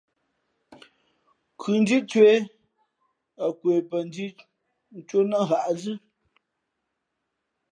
[1.53, 2.43] Nkhʉndhǐ cwēh,
[3.43, 4.25] α kwe pαndhī
[5.07, 5.95] cō nά hǎʼzʉ́.